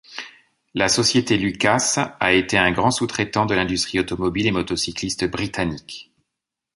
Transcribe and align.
La 0.73 0.89
société 0.89 1.37
Lucas 1.37 2.15
a 2.19 2.33
été 2.33 2.57
un 2.57 2.71
grand 2.71 2.89
sous-traitant 2.89 3.45
de 3.45 3.53
l'industrie 3.53 3.99
automobile 3.99 4.47
et 4.47 4.51
motocycliste 4.51 5.25
britannique. 5.29 6.11